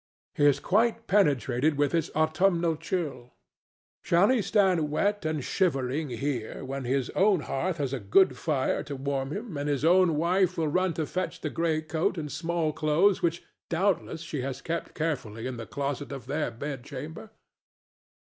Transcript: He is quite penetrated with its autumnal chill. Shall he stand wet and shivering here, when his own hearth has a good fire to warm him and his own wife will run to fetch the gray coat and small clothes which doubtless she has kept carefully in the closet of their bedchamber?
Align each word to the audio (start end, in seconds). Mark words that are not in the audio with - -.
He 0.33 0.47
is 0.47 0.59
quite 0.59 1.05
penetrated 1.05 1.77
with 1.77 1.93
its 1.93 2.09
autumnal 2.15 2.75
chill. 2.75 3.35
Shall 4.01 4.29
he 4.29 4.41
stand 4.41 4.89
wet 4.89 5.25
and 5.25 5.43
shivering 5.43 6.09
here, 6.09 6.65
when 6.65 6.85
his 6.85 7.11
own 7.11 7.41
hearth 7.41 7.77
has 7.77 7.93
a 7.93 7.99
good 7.99 8.35
fire 8.35 8.81
to 8.85 8.95
warm 8.95 9.29
him 9.29 9.57
and 9.57 9.69
his 9.69 9.85
own 9.85 10.15
wife 10.15 10.57
will 10.57 10.69
run 10.69 10.95
to 10.95 11.05
fetch 11.05 11.41
the 11.41 11.51
gray 11.51 11.83
coat 11.83 12.17
and 12.17 12.31
small 12.31 12.73
clothes 12.73 13.21
which 13.21 13.43
doubtless 13.69 14.21
she 14.21 14.41
has 14.41 14.59
kept 14.59 14.95
carefully 14.95 15.45
in 15.45 15.57
the 15.57 15.67
closet 15.67 16.11
of 16.11 16.25
their 16.25 16.49
bedchamber? 16.49 17.29